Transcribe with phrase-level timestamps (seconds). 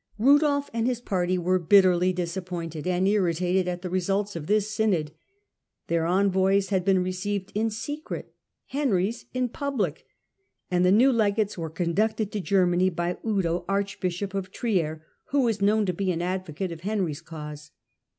[0.17, 5.11] Rudolf and his party were bitterly disappointed and irritated at the results of this synod.
[5.89, 8.33] Their envoys had been received in secret;
[8.65, 10.07] Henry's in public;
[10.71, 15.61] and the new legates were conducted to Germany by Udo, archbishop of Trier, who was
[15.61, 17.69] known to be an advocate of Henry's cause.